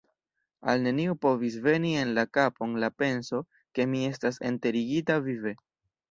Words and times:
Al 0.71 0.79
neniu 0.83 1.15
povis 1.25 1.57
veni 1.67 1.91
en 2.03 2.13
la 2.19 2.23
kapon 2.37 2.73
la 2.83 2.89
penso, 3.01 3.41
ke 3.79 3.85
mi 3.91 4.01
estas 4.13 4.41
enterigita 4.51 5.19
vive. 5.27 5.53